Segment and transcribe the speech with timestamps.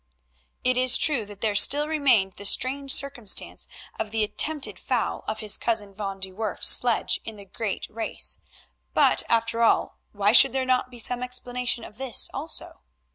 [0.63, 3.67] It is true that there still remained the strange circumstance
[3.99, 8.39] of the attempted foul of his cousin Van de Werff's sledge in the great race,
[8.95, 12.81] but, after all, why should there not be some explanation of this also?